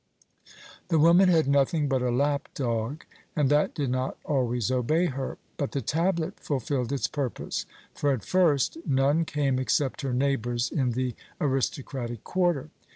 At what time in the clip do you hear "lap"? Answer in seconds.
2.09-2.49